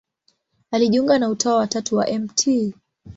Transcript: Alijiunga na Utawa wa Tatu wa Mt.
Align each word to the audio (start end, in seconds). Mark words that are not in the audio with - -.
Alijiunga 0.71 1.19
na 1.19 1.29
Utawa 1.29 1.57
wa 1.57 1.67
Tatu 1.67 1.95
wa 1.95 2.07
Mt. 2.19 2.49